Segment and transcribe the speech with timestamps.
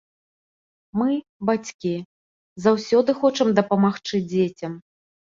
[0.99, 1.11] Мы,
[1.49, 1.91] бацькі,
[2.65, 4.73] заўсёды хочам дапамагчы дзецям.